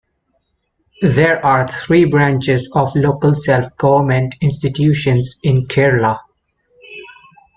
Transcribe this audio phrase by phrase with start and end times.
[1.03, 6.17] There are three branches of local self-government institutions in Kerala.